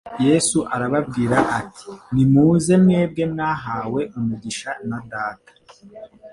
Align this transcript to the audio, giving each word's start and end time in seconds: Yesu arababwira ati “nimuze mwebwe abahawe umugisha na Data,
Yesu 0.25 0.59
arababwira 0.75 1.37
ati 1.59 1.91
“nimuze 2.13 2.73
mwebwe 2.83 3.23
abahawe 3.31 4.01
umugisha 4.17 4.69
na 4.89 4.99
Data, 5.11 5.51